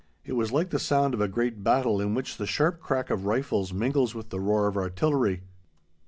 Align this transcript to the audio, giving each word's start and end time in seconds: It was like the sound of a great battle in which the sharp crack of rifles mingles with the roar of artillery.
It 0.25 0.33
was 0.33 0.51
like 0.51 0.71
the 0.71 0.79
sound 0.79 1.13
of 1.13 1.21
a 1.21 1.27
great 1.27 1.63
battle 1.63 2.01
in 2.01 2.15
which 2.15 2.37
the 2.37 2.47
sharp 2.47 2.79
crack 2.79 3.11
of 3.11 3.27
rifles 3.27 3.71
mingles 3.71 4.15
with 4.15 4.29
the 4.29 4.39
roar 4.39 4.65
of 4.65 4.75
artillery. 4.75 5.43